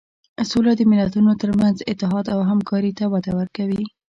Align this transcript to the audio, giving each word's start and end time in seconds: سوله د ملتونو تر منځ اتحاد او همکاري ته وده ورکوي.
سوله 0.49 0.71
د 0.77 0.81
ملتونو 0.91 1.31
تر 1.41 1.49
منځ 1.61 1.77
اتحاد 1.91 2.25
او 2.33 2.39
همکاري 2.49 2.91
ته 2.97 3.05
وده 3.13 3.31
ورکوي. 3.39 3.83